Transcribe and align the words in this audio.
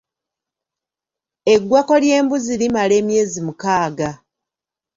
Eggwako 1.53 1.93
ly'embuzi 2.03 2.53
limala 2.61 2.93
emyezi 3.01 3.39
mukaaga. 3.47 4.09